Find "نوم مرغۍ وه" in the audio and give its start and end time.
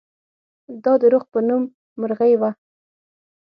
1.47-2.49